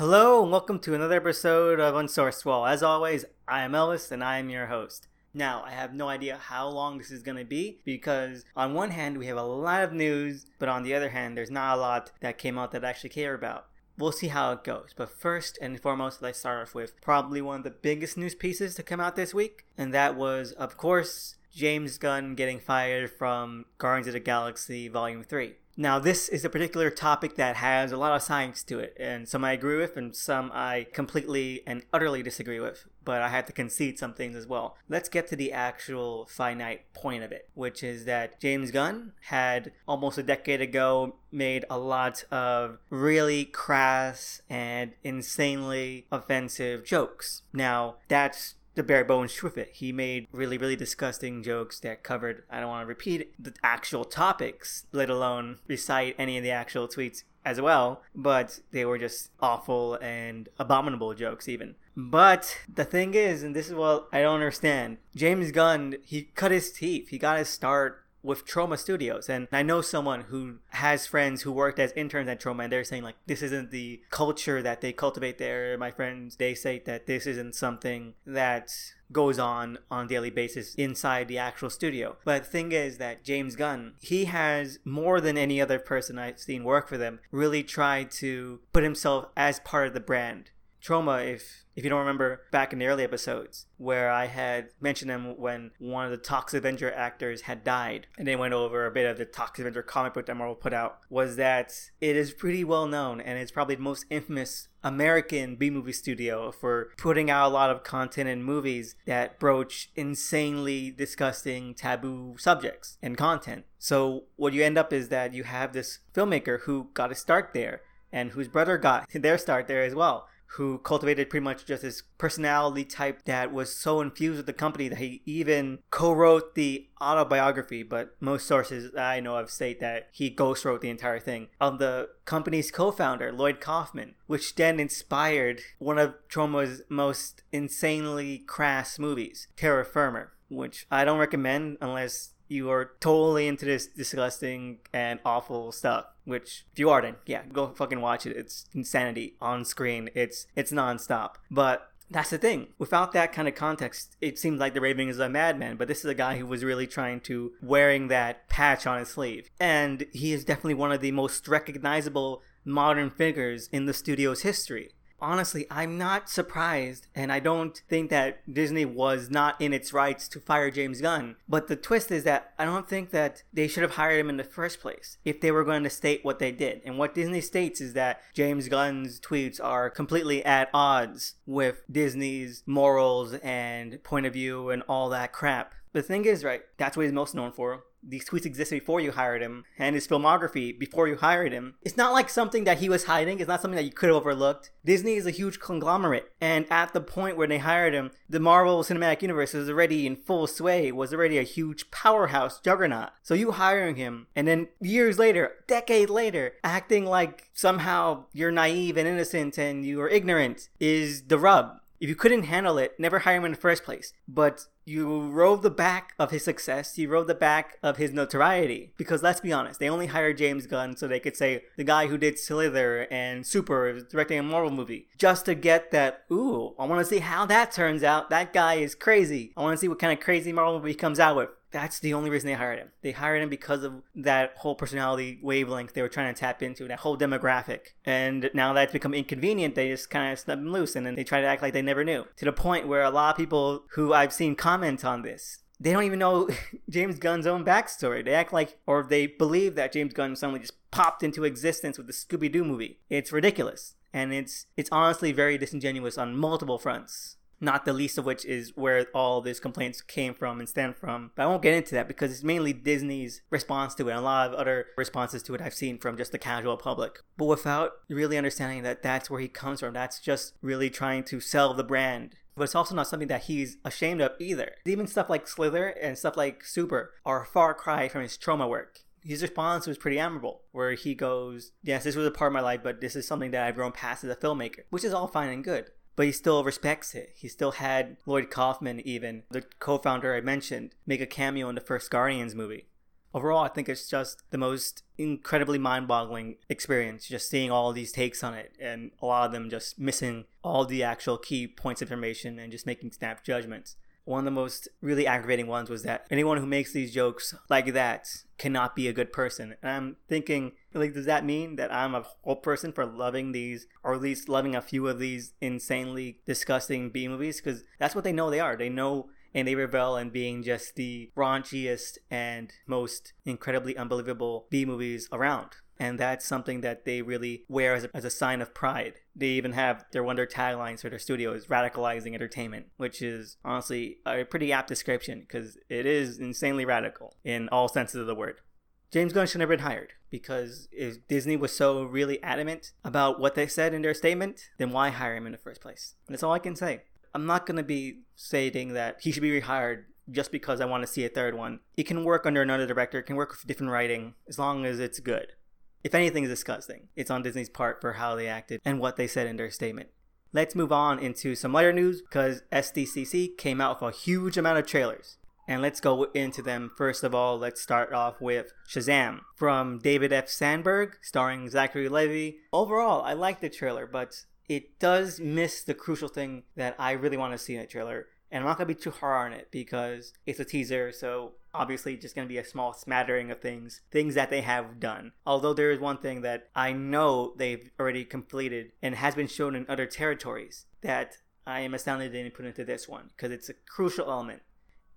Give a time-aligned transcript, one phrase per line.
[0.00, 2.64] Hello, and welcome to another episode of Unsourced Wall.
[2.64, 5.08] As always, I am Elvis, and I am your host.
[5.34, 8.92] Now, I have no idea how long this is going to be because, on one
[8.92, 11.80] hand, we have a lot of news, but on the other hand, there's not a
[11.82, 13.66] lot that came out that I actually care about.
[13.98, 14.94] We'll see how it goes.
[14.96, 18.74] But first and foremost, let's start off with probably one of the biggest news pieces
[18.76, 23.66] to come out this week, and that was, of course, James Gunn getting fired from
[23.76, 25.56] Guardians of the Galaxy Volume 3.
[25.80, 29.26] Now, this is a particular topic that has a lot of science to it, and
[29.26, 32.86] some I agree with, and some I completely and utterly disagree with.
[33.02, 34.76] But I had to concede some things as well.
[34.90, 39.72] Let's get to the actual finite point of it, which is that James Gunn had
[39.88, 47.40] almost a decade ago made a lot of really crass and insanely offensive jokes.
[47.54, 49.68] Now, that's the bare bones of it.
[49.74, 54.06] He made really, really disgusting jokes that covered, I don't want to repeat the actual
[54.06, 59.32] topics, let alone recite any of the actual tweets as well, but they were just
[59.38, 61.74] awful and abominable jokes, even.
[61.94, 66.50] But the thing is, and this is what I don't understand James Gunn, he cut
[66.50, 67.08] his teeth.
[67.10, 69.28] He got his start with Troma Studios.
[69.28, 72.84] And I know someone who has friends who worked as interns at Troma and they're
[72.84, 75.76] saying like this isn't the culture that they cultivate there.
[75.78, 78.72] My friends they say that this isn't something that
[79.12, 82.16] goes on on daily basis inside the actual studio.
[82.24, 86.38] But the thing is that James Gunn, he has more than any other person I've
[86.38, 90.50] seen work for them, really tried to put himself as part of the brand.
[90.82, 95.10] Troma, if if you don't remember back in the early episodes where I had mentioned
[95.10, 98.90] them when one of the Toxic Avenger actors had died, and they went over a
[98.90, 102.32] bit of the Toxic Avenger comic book that Marvel put out, was that it is
[102.32, 107.30] pretty well known and it's probably the most infamous American B movie studio for putting
[107.30, 113.64] out a lot of content and movies that broach insanely disgusting taboo subjects and content.
[113.78, 117.50] So what you end up is that you have this filmmaker who got a start
[117.54, 121.82] there and whose brother got their start there as well who cultivated pretty much just
[121.82, 126.88] his personality type that was so infused with the company that he even co-wrote the
[127.00, 127.82] autobiography.
[127.82, 131.48] But most sources i know of state that he ghost-wrote the entire thing.
[131.60, 138.98] Of the company's co-founder lloyd kaufman which then inspired one of troma's most insanely crass
[138.98, 145.20] movies Terror Firmer which i don't recommend unless you are totally into this disgusting and
[145.24, 149.64] awful stuff which if you are then yeah go fucking watch it it's insanity on
[149.64, 152.68] screen it's it's nonstop but that's the thing.
[152.78, 156.00] Without that kind of context, it seems like the Raven is a madman, but this
[156.00, 159.48] is a guy who was really trying to wearing that patch on his sleeve.
[159.60, 164.90] And he is definitely one of the most recognizable modern figures in the studio's history
[165.20, 170.28] honestly, I'm not surprised, and I don't think that Disney was not in its rights
[170.28, 171.36] to fire James Gunn.
[171.48, 174.36] But the twist is that I don't think that they should have hired him in
[174.36, 176.80] the first place if they were going to state what they did.
[176.84, 182.62] And what Disney states is that James Gunn's tweets are completely at odds with Disney's
[182.66, 185.74] morals and point of view and all that crap.
[185.92, 189.12] The thing is, right, that's what he's most known for these tweets existed before you
[189.12, 191.74] hired him and his filmography before you hired him.
[191.82, 193.40] It's not like something that he was hiding.
[193.40, 194.70] It's not something that you could have overlooked.
[194.84, 196.32] Disney is a huge conglomerate.
[196.40, 200.16] And at the point where they hired him, the Marvel Cinematic Universe was already in
[200.16, 203.10] full sway, was already a huge powerhouse juggernaut.
[203.22, 208.96] So you hiring him and then years later, decade later, acting like somehow you're naive
[208.96, 211.80] and innocent and you are ignorant is the rub.
[212.00, 214.14] If you couldn't handle it, never hire him in the first place.
[214.26, 218.92] But you rode the back of his success, you rode the back of his notoriety.
[218.96, 222.06] Because let's be honest, they only hired James Gunn so they could say the guy
[222.06, 225.08] who did Slither and Super is directing a Marvel movie.
[225.18, 228.30] Just to get that, ooh, I want to see how that turns out.
[228.30, 229.52] That guy is crazy.
[229.54, 232.00] I want to see what kind of crazy Marvel movie he comes out with that's
[232.00, 232.88] the only reason they hired him.
[233.02, 236.88] They hired him because of that whole personality wavelength they were trying to tap into,
[236.88, 237.80] that whole demographic.
[238.04, 241.24] And now that's become inconvenient, they just kind of snub him loose and then they
[241.24, 242.26] try to act like they never knew.
[242.36, 245.92] To the point where a lot of people who I've seen comment on this, they
[245.92, 246.48] don't even know
[246.90, 248.24] James Gunn's own backstory.
[248.24, 252.06] They act like, or they believe that James Gunn suddenly just popped into existence with
[252.06, 252.98] the Scooby Doo movie.
[253.08, 253.94] It's ridiculous.
[254.12, 258.72] And it's it's honestly very disingenuous on multiple fronts not the least of which is
[258.74, 261.30] where all these complaints came from and stem from.
[261.34, 264.22] But I won't get into that because it's mainly Disney's response to it and a
[264.22, 267.18] lot of other responses to it I've seen from just the casual public.
[267.36, 271.40] But without really understanding that that's where he comes from, that's just really trying to
[271.40, 272.36] sell the brand.
[272.56, 274.72] But it's also not something that he's ashamed of either.
[274.84, 278.68] Even stuff like Slither and stuff like Super are a far cry from his Troma
[278.68, 282.54] work his response was pretty admirable, where he goes, Yes, this was a part of
[282.54, 285.12] my life, but this is something that I've grown past as a filmmaker, which is
[285.12, 285.90] all fine and good
[286.20, 287.32] but he still respects it.
[287.34, 291.76] He still had Lloyd Kaufman, even the co founder I mentioned, make a cameo in
[291.76, 292.88] the first Guardians movie.
[293.32, 298.12] Overall, I think it's just the most incredibly mind boggling experience just seeing all these
[298.12, 302.02] takes on it and a lot of them just missing all the actual key points
[302.02, 303.96] of information and just making snap judgments.
[304.24, 307.92] One of the most really aggravating ones was that anyone who makes these jokes like
[307.94, 308.28] that
[308.58, 309.74] cannot be a good person.
[309.82, 313.86] And I'm thinking, like, does that mean that I'm a whole person for loving these,
[314.04, 317.60] or at least loving a few of these insanely disgusting B movies?
[317.60, 318.76] Because that's what they know they are.
[318.76, 324.84] They know and they revel in being just the raunchiest and most incredibly unbelievable B
[324.84, 325.70] movies around.
[326.00, 329.20] And that's something that they really wear as a, as a sign of pride.
[329.36, 333.20] They even have their one of their taglines for their studio is radicalizing entertainment, which
[333.20, 338.26] is honestly a pretty apt description because it is insanely radical in all senses of
[338.26, 338.62] the word.
[339.10, 343.38] James Gunn should never have been hired because if Disney was so really adamant about
[343.38, 346.14] what they said in their statement, then why hire him in the first place?
[346.28, 347.02] That's all I can say.
[347.34, 351.02] I'm not going to be stating that he should be rehired just because I want
[351.02, 351.80] to see a third one.
[351.96, 354.98] It can work under another director, it can work with different writing as long as
[354.98, 355.52] it's good.
[356.02, 359.26] If anything is disgusting, it's on Disney's part for how they acted and what they
[359.26, 360.08] said in their statement.
[360.52, 364.78] Let's move on into some lighter news because SDCC came out with a huge amount
[364.78, 365.36] of trailers.
[365.68, 366.90] And let's go into them.
[366.96, 370.48] First of all, let's start off with Shazam from David F.
[370.48, 372.56] Sandberg, starring Zachary Levi.
[372.72, 374.34] Overall, I like the trailer, but
[374.68, 378.26] it does miss the crucial thing that I really want to see in a trailer.
[378.50, 382.16] And I'm not to be too hard on it because it's a teaser, so obviously
[382.16, 385.32] just to be a small smattering of things, things that they have done.
[385.46, 389.76] Although there is one thing that I know they've already completed and has been shown
[389.76, 391.36] in other territories that
[391.66, 394.62] I am astounded they didn't put into this one because it's a crucial element.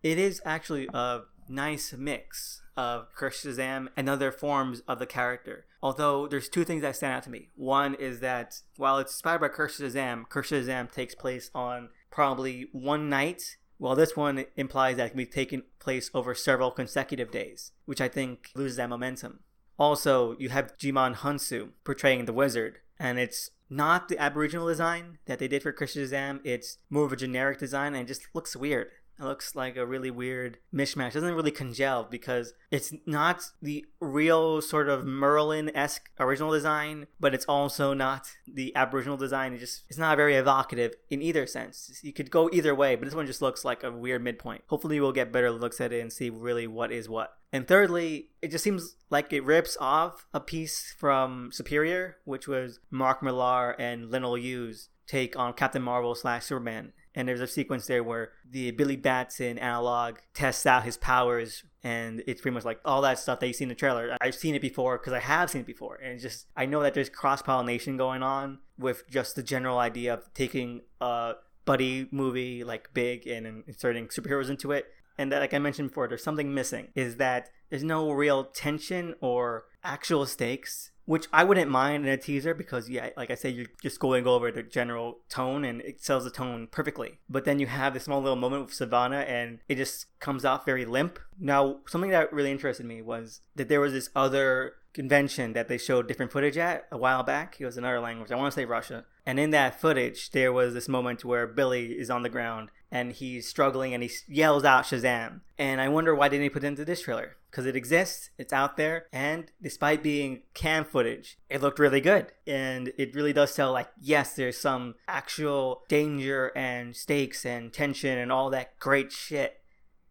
[0.04, 5.66] It is actually a nice mix of Shazam and other forms of the character.
[5.82, 7.50] Although there's two things that stand out to me.
[7.56, 13.58] One is that while it's inspired by Shazam, Shazam takes place on probably one night
[13.80, 18.00] well, this one implies that it can be taking place over several consecutive days, which
[18.00, 19.42] I think loses that momentum.
[19.78, 25.40] Also, you have Djimon Hounsou portraying the wizard, and it's not the Aboriginal design that
[25.40, 26.40] they did for Curse Shazam.
[26.46, 28.92] It's more of a generic design and it just looks weird.
[29.20, 31.10] It looks like a really weird mishmash.
[31.10, 37.08] It doesn't really congeal because it's not the real sort of Merlin esque original design,
[37.20, 39.54] but it's also not the Aboriginal design.
[39.54, 42.00] It just it's not very evocative in either sense.
[42.02, 44.64] You could go either way, but this one just looks like a weird midpoint.
[44.68, 47.38] Hopefully, we'll get better looks at it and see really what is what.
[47.52, 52.80] And thirdly, it just seems like it rips off a piece from Superior, which was
[52.90, 57.88] Mark Millar and Leinil Yu's take on Captain Marvel slash Superman and there's a sequence
[57.88, 62.80] there where the Billy Batson analog tests out his powers and it's pretty much like
[62.86, 64.16] all that stuff that you see in the trailer.
[64.22, 66.94] I've seen it before because I have seen it before, and just I know that
[66.94, 71.34] there's cross pollination going on with just the general idea of taking a
[71.66, 74.86] buddy movie like big and inserting superheroes into it.
[75.18, 76.88] And that, like I mentioned before, there's something missing.
[76.96, 82.18] Is that there's no real tension or actual stakes which I wouldn't mind in a
[82.18, 86.02] teaser because yeah, like I said, you're just going over the general tone and it
[86.02, 87.20] sells the tone perfectly.
[87.30, 90.66] But then you have this small little moment with Sivana and it just comes off
[90.66, 91.20] very limp.
[91.40, 95.78] Now, something that really interested me was that there was this other convention that they
[95.78, 97.58] showed different footage at a while back.
[97.60, 98.32] It was another language.
[98.32, 99.06] I want to say Russia.
[99.26, 103.12] And in that footage, there was this moment where Billy is on the ground and
[103.12, 105.42] he's struggling and he yells out Shazam.
[105.58, 107.38] And I wonder why didn't he put it into this trailer?
[107.50, 112.28] Because it exists, it's out there, and despite being cam footage, it looked really good.
[112.48, 118.18] And it really does tell, like, yes, there's some actual danger and stakes and tension
[118.18, 119.60] and all that great shit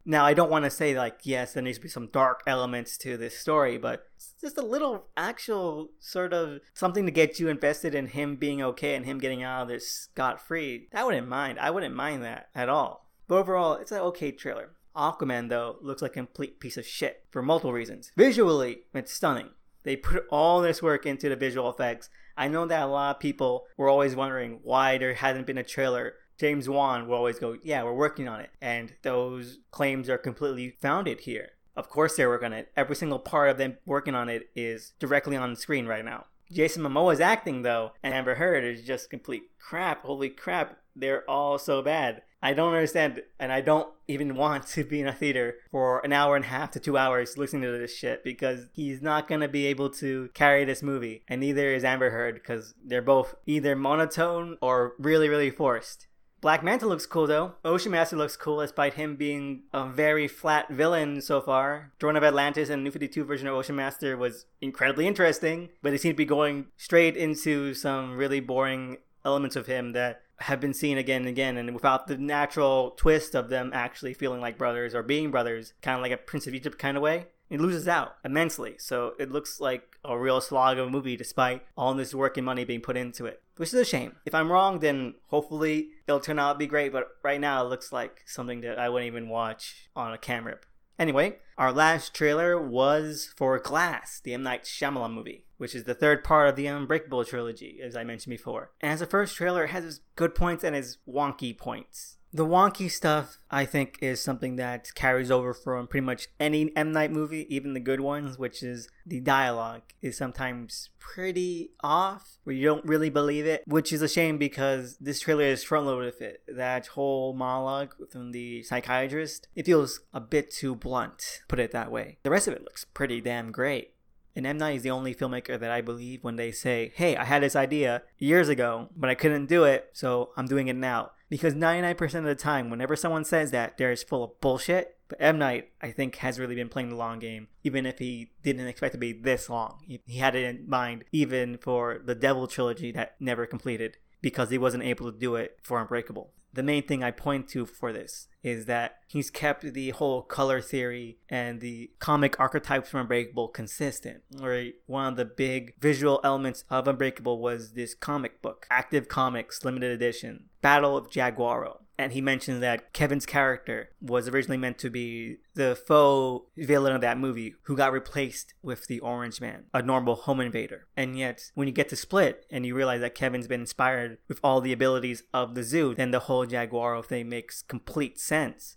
[0.05, 2.97] now, I don't want to say like yes, there needs to be some dark elements
[2.99, 4.07] to this story, but
[4.41, 8.95] just a little actual sort of something to get you invested in him being okay
[8.95, 10.89] and him getting out of this scot free.
[10.93, 11.59] I wouldn't mind.
[11.61, 13.09] I wouldn't mind that at all.
[13.29, 14.71] But overall, it's an okay trailer.
[14.97, 18.13] Aquaman though looks like a complete piece of shit for multiple reasons.
[18.17, 19.51] Visually, it's stunning.
[19.85, 22.11] They put all this work into the visual effects.
[22.37, 25.63] I know that a lot of people were always wondering why there hadn't been a
[25.63, 28.51] trailer James Wan will always go, Yeah, we're working on it.
[28.61, 31.51] And those claims are completely founded here.
[31.77, 32.73] Of course, they're working on it.
[32.77, 36.25] Every single part of them working on it is directly on the screen right now.
[36.51, 40.05] Jason Momoa's acting, though, and Amber Heard is just complete crap.
[40.05, 42.23] Holy crap, they're all so bad.
[42.43, 46.13] I don't understand, and I don't even want to be in a theater for an
[46.13, 49.47] hour and a half to two hours listening to this shit because he's not gonna
[49.47, 53.77] be able to carry this movie, and neither is Amber Heard because they're both either
[53.77, 56.09] monotone or really, really forced.
[56.43, 57.55] Black Manta looks cool though.
[57.65, 61.93] Ocean Master looks cool despite him being a very flat villain so far.
[62.01, 65.99] Throne of Atlantis and New 52 version of Ocean Master was incredibly interesting, but they
[65.99, 70.75] seem to be going straight into some really boring elements of him that have been
[70.75, 74.97] seen again and again and without the natural twist of them actually feeling like brothers
[74.97, 77.27] or being brothers, kind of like a Prince of Egypt kind of way.
[77.53, 78.77] It loses out immensely.
[78.79, 82.47] So it looks like a real slog of a movie despite all this work and
[82.47, 84.17] money being put into it, which is a shame.
[84.25, 87.69] If I'm wrong, then hopefully it'll turn out to be great, but right now it
[87.69, 90.57] looks like something that I wouldn't even watch on a camera.
[90.99, 94.43] Anyway, our last trailer was for Glass, the M.
[94.43, 98.31] Night Shyamalan movie, which is the third part of the Unbreakable trilogy, as I mentioned
[98.31, 98.71] before.
[98.81, 102.17] And as a first trailer, it has its good points and its wonky points.
[102.35, 106.91] The wonky stuff, I think, is something that carries over from pretty much any M.
[106.91, 112.57] Night movie, even the good ones, which is the dialogue is sometimes pretty off, where
[112.57, 116.07] you don't really believe it, which is a shame because this trailer is front loaded
[116.07, 116.43] with it.
[116.49, 121.91] That whole monologue from the psychiatrist, it feels a bit too blunt, put it that
[121.91, 122.17] way.
[122.23, 123.91] The rest of it looks pretty damn great.
[124.35, 124.57] And M.
[124.57, 127.55] Night is the only filmmaker that I believe when they say, hey, I had this
[127.55, 132.15] idea years ago, but I couldn't do it, so I'm doing it now because 99%
[132.15, 134.99] of the time, whenever someone says that, they're just full of bullshit.
[135.09, 135.39] But M.
[135.39, 138.93] Night, I think, has really been playing the long game, even if he didn't expect
[138.93, 139.79] to be this long.
[139.87, 144.59] He had it in mind even for the Devil trilogy that never completed because he
[144.59, 148.29] wasn't able to do it for Unbreakable the main thing I point to for this
[148.43, 154.23] is that he's kept the whole color theory and the comic archetypes from Unbreakable consistent.
[154.39, 159.65] Where one of the big visual elements of Unbreakable was this comic book, Active Comics
[159.65, 164.91] Limited Edition, Battle of Jaguaro and he mentioned that Kevin's character was originally meant to
[164.91, 169.83] be the faux villain of that movie who got replaced with the Orange Man, a
[169.83, 170.87] normal home invader.
[170.97, 174.41] And yet, when you get to Split and you realize that Kevin's been inspired with
[174.43, 178.32] all the abilities of the zoo, then the whole Jaguaro thing makes complete sense.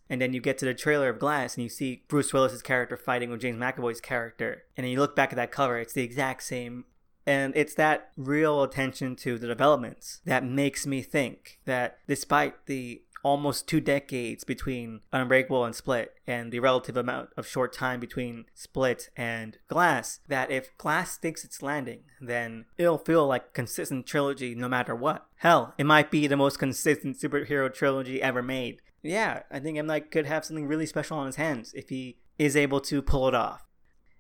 [0.09, 2.97] And then you get to the trailer of Glass and you see Bruce Willis's character
[2.97, 4.63] fighting with James McAvoy's character.
[4.75, 6.85] And then you look back at that cover, it's the exact same
[7.27, 13.01] and it's that real attention to the developments that makes me think that despite the
[13.23, 18.45] almost two decades between Unbreakable and Split, and the relative amount of short time between
[18.53, 24.05] Split and Glass, that if Glass sticks its landing, then it'll feel like a consistent
[24.05, 25.25] trilogy no matter what.
[25.37, 28.81] Hell, it might be the most consistent superhero trilogy ever made.
[29.05, 29.87] Yeah, I think M.
[29.87, 33.27] Night could have something really special on his hands if he is able to pull
[33.27, 33.65] it off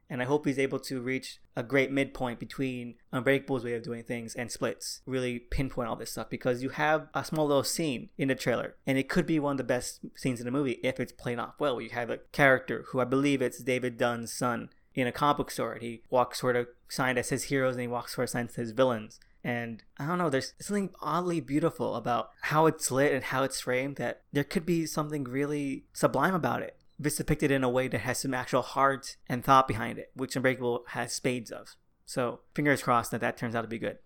[0.09, 4.03] and I hope he's able to reach a great midpoint between Unbreakable's way of doing
[4.03, 5.01] things and Split's.
[5.05, 8.75] Really pinpoint all this stuff because you have a small little scene in the trailer,
[8.85, 11.39] and it could be one of the best scenes in the movie if it's played
[11.39, 11.81] off well.
[11.81, 15.51] You have a character who I believe it's David Dunn's son in a comic book
[15.51, 18.29] store, and he walks sort of signed as his heroes, and he walks sort of
[18.29, 19.19] signed as his villains.
[19.45, 23.61] And I don't know, there's something oddly beautiful about how it's lit and how it's
[23.61, 27.87] framed that there could be something really sublime about it it's depicted in a way
[27.87, 31.75] that has some actual heart and thought behind it, which Unbreakable has spades of.
[32.05, 33.97] So, fingers crossed that that turns out to be good.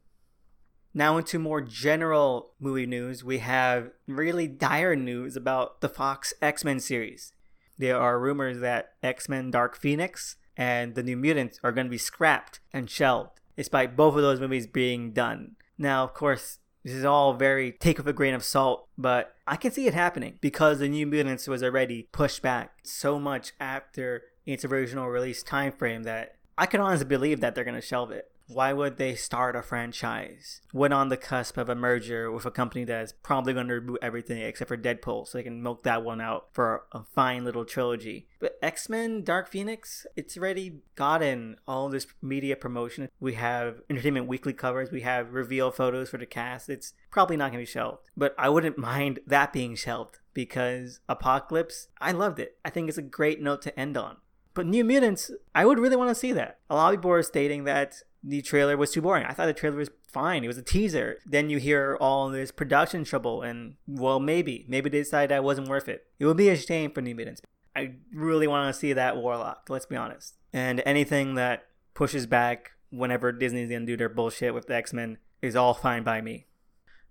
[0.93, 6.63] Now, into more general movie news, we have really dire news about the Fox X
[6.63, 7.34] Men series.
[7.77, 11.91] There are rumors that X Men Dark Phoenix and The New Mutants are going to
[11.91, 15.58] be scrapped and shelved, despite both of those movies being done.
[15.78, 19.58] Now, of course, this is all very take with a grain of salt, but I
[19.58, 24.24] can see it happening because the New Mutants was already pushed back so much after
[24.46, 28.12] its original release time frame that I can honestly believe that they're going to shelve
[28.12, 32.48] it why would they start a franchise when on the cusp of a merger with
[32.48, 35.62] a company that is probably going to reboot everything except for Deadpool so they can
[35.62, 38.27] milk that one out for a fine little trilogy?
[38.39, 43.10] But X Men Dark Phoenix, it's already gotten all this media promotion.
[43.20, 46.70] We have Entertainment Weekly covers, we have reveal photos for the cast.
[46.70, 48.10] It's probably not going to be shelved.
[48.18, 52.58] But I wouldn't mind that being shelved because Apocalypse, I loved it.
[52.65, 54.18] I think it's a great note to end on.
[54.56, 56.60] But New Mutants, I would really want to see that.
[56.70, 59.25] A lot of people are stating that the trailer was too boring.
[59.25, 60.43] I thought the trailer was fine.
[60.43, 61.19] It was a teaser.
[61.25, 65.69] Then you hear all this production trouble, and well, maybe, maybe they decided that wasn't
[65.69, 66.05] worth it.
[66.19, 67.41] It would be a shame for New Mutants.
[67.75, 69.67] I really want to see that Warlock.
[69.69, 70.35] Let's be honest.
[70.51, 75.17] And anything that pushes back whenever Disney's gonna do their bullshit with the X Men
[75.41, 76.47] is all fine by me.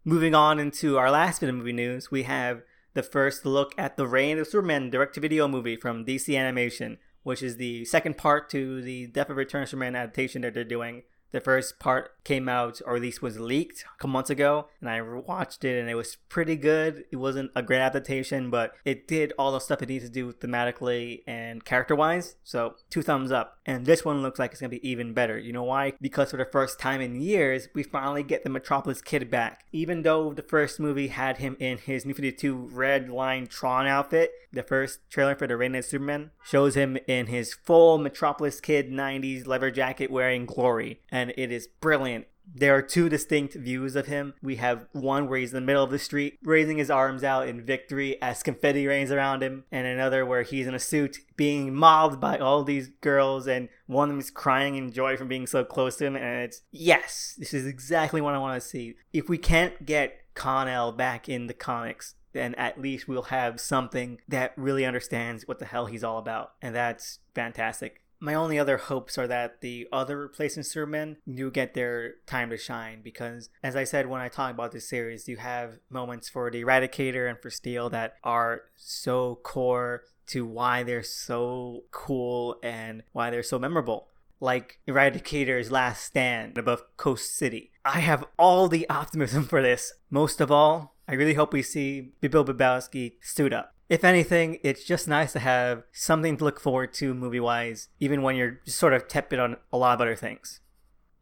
[0.04, 2.62] Moving on into our last bit of movie news, we have
[2.94, 7.56] the first look at the Reign of Superman direct-to-video movie from DC Animation which is
[7.56, 11.02] the second part to the Death of Return Superman adaptation that they're doing.
[11.30, 14.90] The first part came out, or at least was leaked a couple months ago, and
[14.90, 17.04] I watched it and it was pretty good.
[17.11, 20.35] It wasn't a great adaptation, but it did all the stuff it needs to do
[20.35, 22.37] thematically and character wise.
[22.44, 23.61] So, two thumbs up.
[23.64, 25.38] And this one looks like it's gonna be even better.
[25.38, 25.94] You know why?
[26.02, 29.64] Because for the first time in years, we finally get the Metropolis kid back.
[29.73, 34.32] Even though the first movie had him in his New 52 red line Tron outfit,
[34.52, 38.90] the first trailer for the Reign of Superman shows him in his full Metropolis kid
[38.90, 41.00] 90s leather jacket wearing glory.
[41.11, 42.17] And it is brilliant
[42.55, 44.35] there are two distinct views of him.
[44.43, 47.49] We have one where he's in the middle of the street, raising his arms out
[47.49, 51.75] in victory as confetti rains around him, and another where he's in a suit being
[51.75, 55.47] mobbed by all these girls, and one of them is crying in joy from being
[55.47, 56.17] so close to him.
[56.17, 58.97] And it's yes, this is exactly what I want to see.
[59.12, 64.19] If we can't get Kon-El back in the comics, then at least we'll have something
[64.28, 66.52] that really understands what the hell he's all about.
[66.62, 68.02] And that's fantastic.
[68.20, 72.56] My only other hopes are that the other replacement Supermen do get their time to
[72.56, 76.50] shine because, as I said when I talk about this series, you have moments for
[76.50, 83.02] the Eradicator and for Steel that are so core to why they're so cool and
[83.12, 84.08] why they're so memorable.
[84.40, 87.70] Like Eradicator's last stand above Coast City.
[87.84, 89.92] I have all the optimism for this.
[90.10, 93.75] Most of all, I really hope we see Bibbo Bibbowski stood up.
[93.88, 98.21] If anything, it's just nice to have something to look forward to movie wise, even
[98.23, 100.61] when you're just sort of tepid on a lot of other things.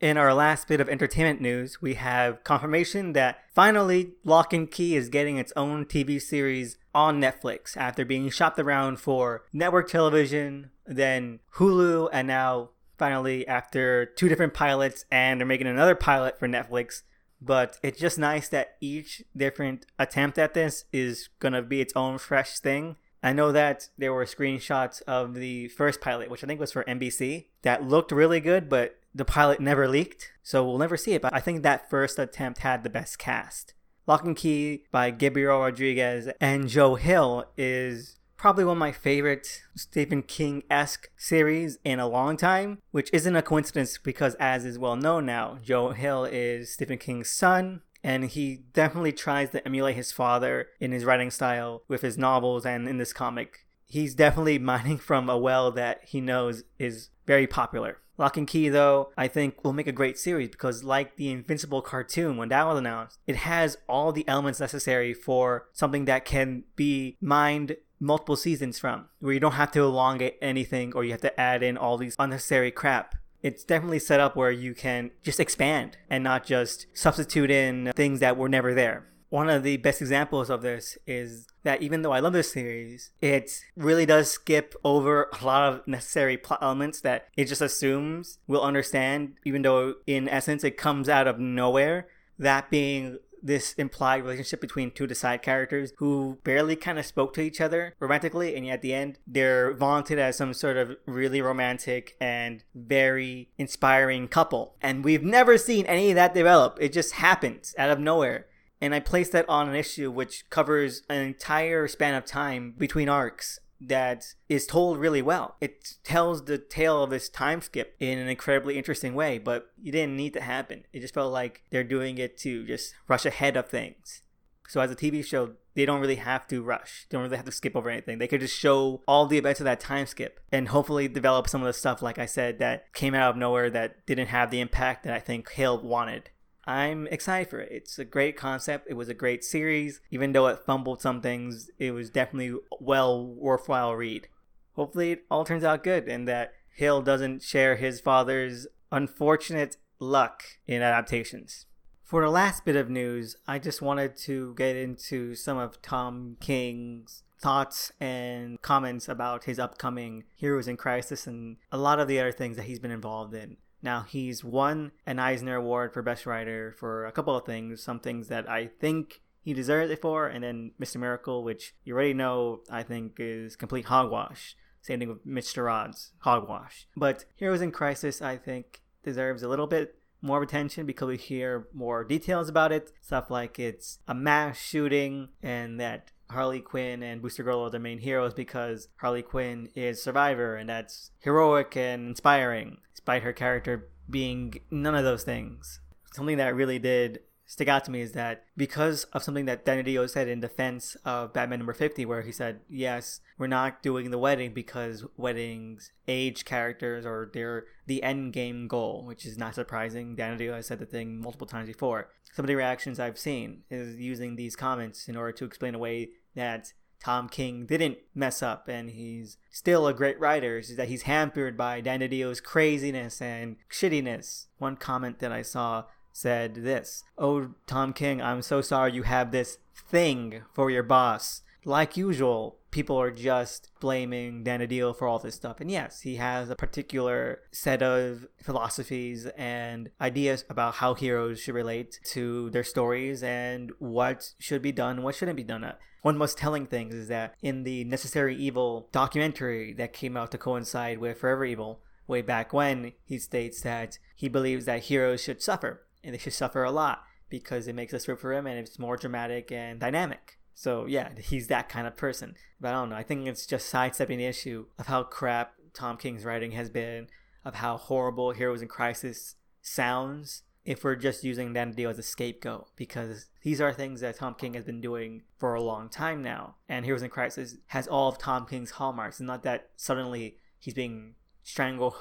[0.01, 4.97] In our last bit of entertainment news, we have confirmation that finally Locke and Key
[4.97, 10.71] is getting its own TV series on Netflix after being shopped around for network television,
[10.87, 16.49] then Hulu, and now finally after two different pilots and they're making another pilot for
[16.49, 17.03] Netflix
[17.41, 22.19] but it's just nice that each different attempt at this is gonna be its own
[22.19, 22.97] fresh thing.
[23.23, 26.85] I know that there were screenshots of the first pilot, which I think was for
[26.85, 31.23] NBC, that looked really good, but the pilot never leaked, so we'll never see it.
[31.23, 33.75] But I think that first attempt had the best cast.
[34.07, 39.63] Locke and Key by Gabriel Rodriguez and Joe Hill is probably one of my favorite
[39.75, 44.79] Stephen King esque series in a long time, which isn't a coincidence because, as is
[44.79, 47.83] well known now, Joe Hill is Stephen King's son.
[48.03, 52.65] And he definitely tries to emulate his father in his writing style with his novels
[52.65, 53.67] and in this comic.
[53.85, 57.99] He's definitely mining from a well that he knows is very popular.
[58.19, 61.83] Locke and Key, though, I think will make a great series because, like the Invincible
[61.83, 66.65] cartoon, when that was announced, it has all the elements necessary for something that can
[66.77, 71.21] be mined multiple seasons from, where you don't have to elongate anything or you have
[71.23, 73.15] to add in all these unnecessary crap.
[73.43, 78.21] It's definitely set up where you can just expand and not just substitute in things
[78.21, 79.07] that were never there.
[79.29, 83.11] One of the best examples of this is that even though I love this series,
[83.21, 88.39] it really does skip over a lot of necessary plot elements that it just assumes
[88.47, 92.07] we'll understand, even though in essence it comes out of nowhere.
[92.39, 97.41] That being this implied relationship between two side characters who barely kind of spoke to
[97.41, 101.41] each other romantically, and yet at the end, they're vaunted as some sort of really
[101.41, 104.77] romantic and very inspiring couple.
[104.83, 106.79] And we've never seen any of that develop.
[106.81, 108.47] It just happens out of nowhere.
[108.81, 113.09] And I placed that on an issue which covers an entire span of time between
[113.09, 115.57] arcs that is told really well.
[115.61, 119.93] It tells the tale of this time skip in an incredibly interesting way, but it
[119.93, 120.85] didn't need to happen.
[120.93, 124.23] It just felt like they're doing it to just rush ahead of things.
[124.69, 127.07] So as a TV show, they don't really have to rush.
[127.09, 128.19] They don't really have to skip over anything.
[128.19, 131.61] They could just show all the events of that time skip and hopefully develop some
[131.61, 134.61] of the stuff, like I said, that came out of nowhere that didn't have the
[134.61, 136.31] impact that I think Hill wanted.
[136.67, 137.71] I'm excited for it.
[137.71, 138.87] It's a great concept.
[138.91, 140.01] It was a great series.
[140.11, 144.29] Even though it fumbled some things, it was definitely well worthwhile read.
[144.75, 150.43] Hopefully it all turns out good and that Hill doesn't share his father's unfortunate luck
[150.67, 151.67] in adaptations.
[152.03, 156.37] For the last bit of news, I just wanted to get into some of Tom
[156.41, 162.21] King's thoughts and comments about his upcoming Heroes in Crisis and a lot of the
[162.21, 163.57] other things that he's been involved in.
[163.83, 168.01] Now, he's won an Eisner Award for Best Writer for a couple of things, some
[168.01, 170.97] things that I think he deserves it for, and then Mr.
[170.97, 174.57] Miracle, which you already know I think is complete hogwash.
[174.83, 175.67] Same thing with Mr.
[175.67, 176.89] Rod's hogwash.
[176.97, 181.69] But Heroes in Crisis, I think, deserves a little bit more attention because we hear
[181.73, 182.91] more details about it.
[183.01, 187.79] Stuff like it's a mass shooting and that Harley Quinn and Booster Gold are the
[187.79, 193.89] main heroes because Harley Quinn is Survivor and that's heroic and inspiring, despite her character
[194.09, 195.81] being none of those things.
[196.13, 199.83] Something that really did stick out to me is that because of something that Danny
[199.83, 204.11] DiDio said in defense of Batman number 50, where he said, yes, we're not doing
[204.11, 209.55] the wedding because weddings age characters or they're the end game goal, which is not
[209.55, 210.17] surprising.
[210.17, 212.11] Danny DiDio has said the thing multiple times before.
[212.33, 216.11] Some of the reactions I've seen is using these comments in order to explain away
[216.35, 220.59] that Tom King didn't mess up and he's still a great writer.
[220.59, 224.47] It's that he's hampered by Danny DiDio's craziness and shittiness.
[224.59, 225.85] One comment that I saw
[226.17, 231.43] said this Oh, Tom King, I'm so sorry you have this thing for your boss.
[231.65, 235.61] Like usual, people are just blaming Dan DiDio for all this stuff.
[235.61, 241.55] And yes, he has a particular set of philosophies and ideas about how heroes should
[241.55, 245.65] relate to their stories and what should be done, what shouldn't be done.
[245.65, 250.31] Uh, one most telling thing is that in the Necessary Evil documentary that came out
[250.31, 255.23] to coincide with Forever Evil, way back when, he states that he believes that heroes
[255.23, 258.47] should suffer, and they should suffer a lot because it makes us root for him
[258.47, 260.39] and it's more dramatic and dynamic.
[260.55, 262.37] So yeah, he's that kind of person.
[262.61, 262.97] But I don't know.
[262.97, 267.09] I think it's just sidestepping the issue of how crap Tom King's writing has been,
[267.45, 270.43] of how horrible Heroes in Crisis sounds.
[270.65, 274.35] If we're just using Dan DiDio as a scapegoat, because these are things that Tom
[274.35, 278.09] King has been doing for a long time now, and Heroes in Crisis has all
[278.09, 279.21] of Tom King's hallmarks.
[279.21, 281.15] It's not that suddenly he's being
[281.45, 281.95] strangled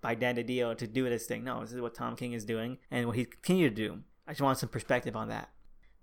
[0.00, 1.44] by Dan DiDio to do this thing.
[1.44, 4.00] No, this is what Tom King is doing and what he continue to do.
[4.26, 5.50] I just want some perspective on that.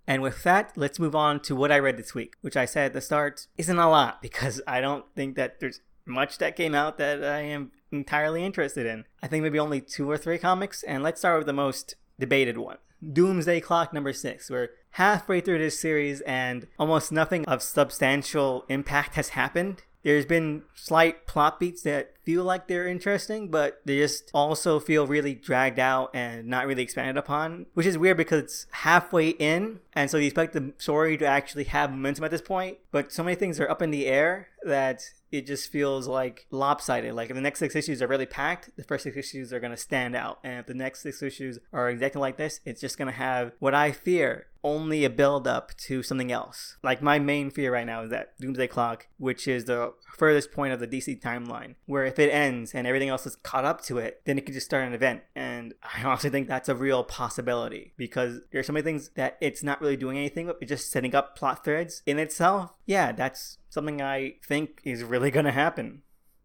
[0.08, 2.88] And with that, let's move on to what I read this week, which I said
[2.88, 6.76] at the start isn't a lot because I don't think that there's much that came
[6.76, 9.06] out that I am entirely interested in.
[9.24, 12.58] I think maybe only two or three comics, and let's start with the most debated
[12.58, 12.78] one.
[13.14, 14.50] Doomsday Clock number six.
[14.50, 19.84] We're halfway through this series and almost nothing of substantial impact has happened.
[20.04, 25.08] There's been slight plot beats that feel like they're interesting, but they just also feel
[25.08, 29.80] really dragged out and not really expanded upon, which is weird because it's halfway in,
[29.94, 33.24] and so you expect the story to actually have momentum at this point, but so
[33.24, 37.14] many things are up in the air that it just feels like lopsided.
[37.14, 39.72] Like if the next six issues are really packed, the first six issues are going
[39.72, 40.40] to stand out.
[40.44, 43.52] And if the next six issues are exactly like this, it's just going to have
[43.60, 46.78] what I fear only a build up to something else.
[46.84, 50.74] Like my main fear right now is that Doomsday Clock, which is the furthest point
[50.74, 53.98] of the DC timeline, where if it ends and everything else is caught up to
[53.98, 55.22] it, then it could just start an event.
[55.36, 59.64] And I honestly think that's a real possibility because there's so many things that it's
[59.64, 62.72] not really doing anything with, it's just setting up plot threads in itself.
[62.86, 66.04] Yeah, that's something I think is really going to happen.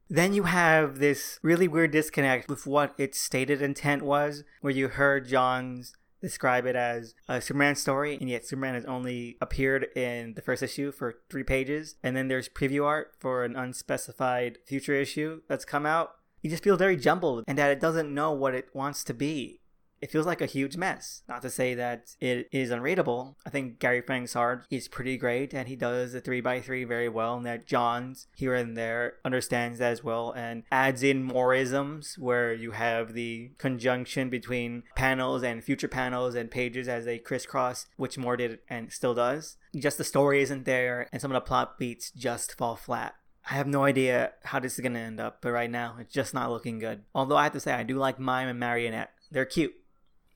[0.09, 4.88] Then you have this really weird disconnect with what its stated intent was, where you
[4.88, 10.35] heard Johns describe it as a Superman story, and yet Superman has only appeared in
[10.35, 11.96] the first issue for three pages.
[12.02, 16.12] And then there's preview art for an unspecified future issue that's come out.
[16.42, 19.59] You just feel very jumbled and that it doesn't know what it wants to be
[20.00, 21.22] it feels like a huge mess.
[21.28, 23.36] Not to say that it is unreadable.
[23.46, 27.36] I think Gary Frank's art is pretty great and he does the 3x3 very well,
[27.36, 32.16] and that Johns here and there understands that as well and adds in more isms
[32.18, 37.86] where you have the conjunction between panels and future panels and pages as they crisscross,
[37.96, 39.56] which Moore did and still does.
[39.76, 43.14] Just the story isn't there, and some of the plot beats just fall flat.
[43.48, 46.12] I have no idea how this is going to end up, but right now it's
[46.12, 47.02] just not looking good.
[47.14, 49.10] Although I have to say, I do like Mime and Marionette.
[49.30, 49.74] They're cute.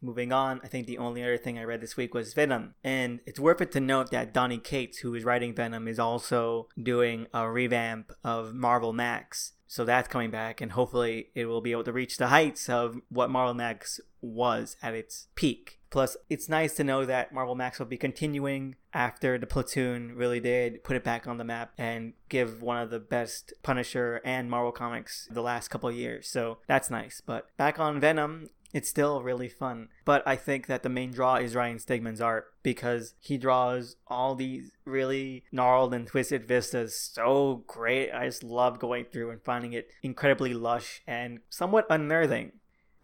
[0.04, 2.74] Moving on, I think the only other thing I read this week was Venom.
[2.84, 6.68] And it's worth it to note that Donny Cates, who is writing Venom, is also
[6.80, 9.52] doing a revamp of Marvel Max.
[9.66, 12.96] So that's coming back, and hopefully it will be able to reach the heights of
[13.08, 15.80] what Marvel Max was at its peak.
[15.90, 20.40] Plus, it's nice to know that Marvel Max will be continuing after the Platoon really
[20.40, 24.50] did put it back on the map and give one of the best Punisher and
[24.50, 26.28] Marvel comics the last couple years.
[26.28, 27.22] So that's nice.
[27.24, 29.88] But back on Venom, it's still really fun.
[30.04, 34.34] But I think that the main draw is Ryan Stegman's art because he draws all
[34.34, 38.10] these really gnarled and twisted vistas so great.
[38.12, 42.52] I just love going through and finding it incredibly lush and somewhat unnerving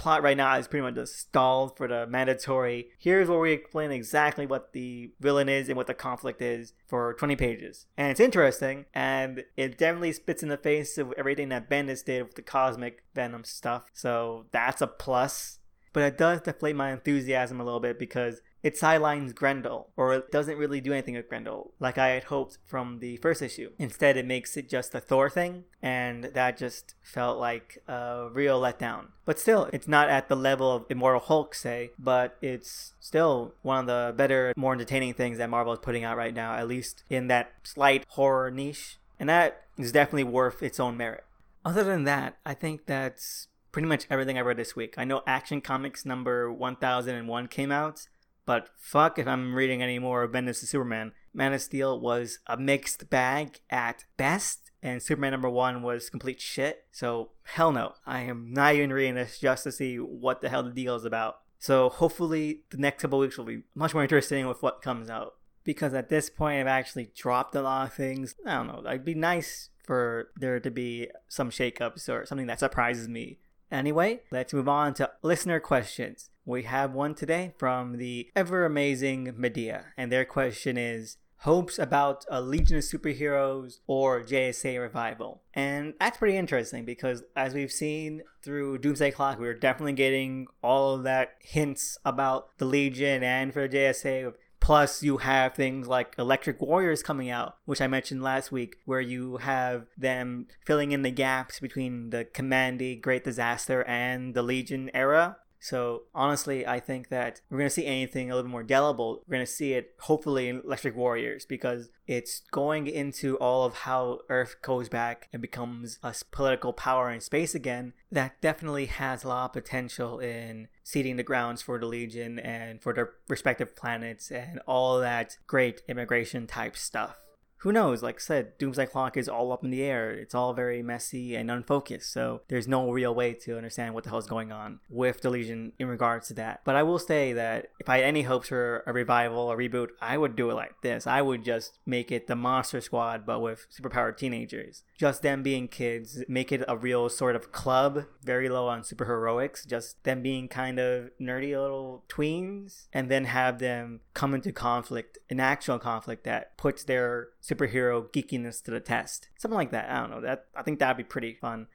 [0.00, 2.88] plot right now is pretty much just stalled for the mandatory.
[2.98, 7.12] Here's where we explain exactly what the villain is and what the conflict is for
[7.14, 7.86] 20 pages.
[7.98, 12.22] And it's interesting, and it definitely spits in the face of everything that Bendis did
[12.22, 13.90] with the cosmic Venom stuff.
[13.92, 15.58] So that's a plus
[15.92, 20.30] but it does deflate my enthusiasm a little bit because it sidelines Grendel, or it
[20.30, 23.70] doesn't really do anything with Grendel like I had hoped from the first issue.
[23.78, 28.60] Instead, it makes it just a Thor thing, and that just felt like a real
[28.60, 29.06] letdown.
[29.24, 33.80] But still, it's not at the level of Immortal Hulk, say, but it's still one
[33.80, 37.04] of the better, more entertaining things that Marvel is putting out right now, at least
[37.08, 38.98] in that slight horror niche.
[39.18, 41.24] And that is definitely worth its own merit.
[41.64, 44.94] Other than that, I think that's pretty much everything I read this week.
[44.96, 48.08] I know Action Comics number 1001 came out,
[48.46, 51.12] but fuck if I'm reading any more of Bendis' Superman.
[51.32, 56.40] Man of Steel was a mixed bag at best, and Superman number one was complete
[56.40, 56.86] shit.
[56.90, 57.94] So, hell no.
[58.06, 61.04] I am not even reading this just to see what the hell the deal is
[61.04, 61.36] about.
[61.58, 65.34] So, hopefully, the next couple weeks will be much more interesting with what comes out.
[65.62, 68.34] Because at this point, I've actually dropped a lot of things.
[68.46, 68.82] I don't know.
[68.86, 73.38] It'd be nice for there to be some shakeups or something that surprises me
[73.70, 76.30] Anyway, let's move on to listener questions.
[76.44, 82.24] We have one today from the ever amazing Medea, and their question is hopes about
[82.28, 85.42] a Legion of Superheroes or JSA revival.
[85.54, 90.48] And that's pretty interesting because as we've seen through Doomsday Clock, we are definitely getting
[90.62, 94.34] all of that hints about the Legion and for JSA
[94.70, 99.00] Plus, you have things like Electric Warriors coming out, which I mentioned last week, where
[99.00, 104.88] you have them filling in the gaps between the Kamandi, Great Disaster, and the Legion
[104.94, 105.38] era.
[105.60, 109.22] So honestly, I think that we're gonna see anything a little more delible.
[109.28, 114.20] We're gonna see it hopefully in Electric Warriors because it's going into all of how
[114.30, 117.92] Earth goes back and becomes a political power in space again.
[118.10, 122.82] That definitely has a lot of potential in seeding the grounds for the Legion and
[122.82, 127.16] for their respective planets and all that great immigration type stuff
[127.60, 128.02] who knows?
[128.02, 130.10] Like I said, Doomsday Clock is all up in the air.
[130.10, 132.10] It's all very messy and unfocused.
[132.10, 132.48] So mm.
[132.48, 135.72] there's no real way to understand what the hell is going on with the Legion
[135.78, 136.62] in regards to that.
[136.64, 139.88] But I will say that if I had any hopes for a revival, a reboot,
[140.00, 141.06] I would do it like this.
[141.06, 144.82] I would just make it the Monster Squad, but with superpowered teenagers.
[144.98, 149.66] Just them being kids, make it a real sort of club, very low on superheroics,
[149.66, 155.18] just them being kind of nerdy little tweens, and then have them come into conflict,
[155.28, 159.28] an actual conflict that puts their superhero geekiness to the test.
[159.38, 159.90] Something like that.
[159.90, 160.20] I don't know.
[160.20, 161.66] That I think that'd be pretty fun.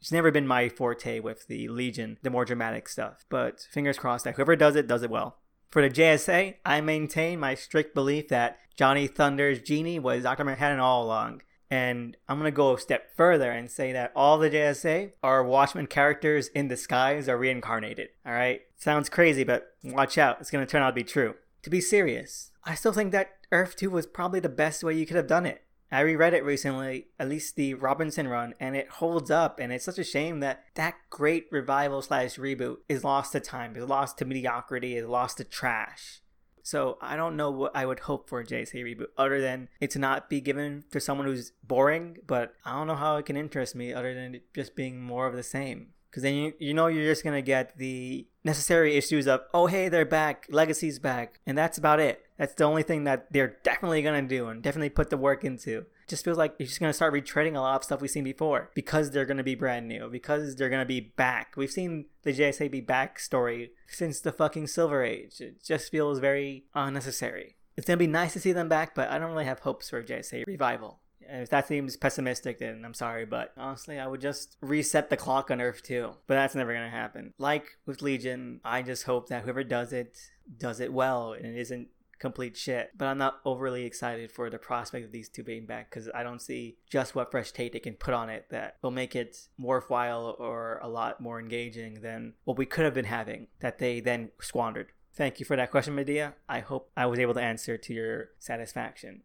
[0.00, 3.24] It's never been my forte with the Legion, the more dramatic stuff.
[3.28, 5.36] But fingers crossed that whoever does it does it well.
[5.68, 10.44] For the JSA, I maintain my strict belief that Johnny Thunder's genie was Dr.
[10.44, 11.42] Manhattan all along.
[11.70, 15.44] And I'm going to go a step further and say that all the JSA are
[15.44, 18.08] Watchmen characters in disguise or reincarnated.
[18.26, 18.62] All right?
[18.76, 20.40] Sounds crazy, but watch out.
[20.40, 21.34] It's going to turn out to be true.
[21.62, 25.06] To be serious, I still think that Earth 2 was probably the best way you
[25.06, 25.62] could have done it.
[25.92, 29.58] I reread it recently, at least the Robinson run, and it holds up.
[29.58, 33.74] And it's such a shame that that great revival slash reboot is lost to time,
[33.74, 36.22] is lost to mediocrity, is lost to trash.
[36.62, 39.90] So I don't know what I would hope for a JSA reboot other than it
[39.92, 43.36] to not be given to someone who's boring, but I don't know how it can
[43.36, 46.88] interest me other than just being more of the same because then you, you know
[46.88, 51.56] you're just gonna get the necessary issues of oh hey they're back legacy's back and
[51.56, 52.24] that's about it.
[52.38, 55.86] That's the only thing that they're definitely gonna do and definitely put the work into.
[56.08, 58.70] Just feels like you're just gonna start retreading a lot of stuff we've seen before
[58.74, 61.54] because they're gonna be brand new because they're gonna be back.
[61.56, 65.40] We've seen the jsa be back story since the fucking silver age.
[65.40, 67.56] It just feels very unnecessary.
[67.76, 69.98] It's gonna be nice to see them back but i don't really have hopes for
[69.98, 74.56] a jsa revival if that seems pessimistic, then I'm sorry, but honestly, I would just
[74.60, 76.10] reset the clock on Earth 2.
[76.26, 77.34] But that's never gonna happen.
[77.38, 80.18] Like with Legion, I just hope that whoever does it
[80.58, 81.88] does it well and it isn't
[82.20, 82.90] complete shit.
[82.96, 86.22] But I'm not overly excited for the prospect of these two being back because I
[86.22, 89.48] don't see just what fresh take they can put on it that will make it
[89.58, 94.00] worthwhile or a lot more engaging than what we could have been having that they
[94.00, 94.92] then squandered.
[95.12, 96.34] Thank you for that question, Medea.
[96.48, 99.22] I hope I was able to answer to your satisfaction.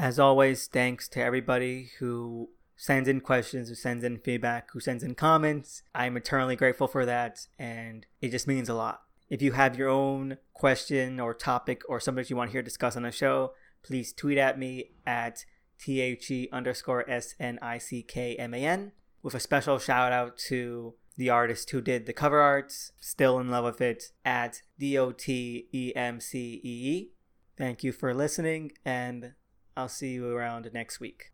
[0.00, 5.02] As always, thanks to everybody who sends in questions, who sends in feedback, who sends
[5.02, 5.82] in comments.
[5.94, 9.02] I'm eternally grateful for that, and it just means a lot.
[9.28, 12.96] If you have your own question or topic or something you want to hear discussed
[12.96, 15.44] on the show, please tweet at me at
[15.84, 20.38] THE underscore S N I C K M A N with a special shout out
[20.48, 24.96] to the artist who did the cover arts, still in love with it, at D
[24.96, 27.10] O T E M C E E.
[27.58, 29.34] Thank you for listening, and
[29.80, 31.32] I'll see you around next week.